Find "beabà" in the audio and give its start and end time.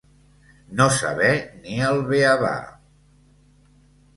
2.09-2.55